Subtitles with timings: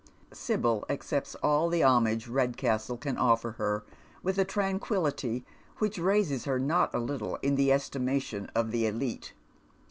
[0.33, 3.83] Sibyl accepts all the homage Redcastle can offer her,
[4.23, 5.45] with a tranquillity
[5.77, 9.33] which raises her not a little in the estimation of tha elite.